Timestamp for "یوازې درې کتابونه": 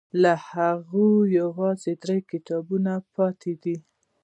1.41-2.93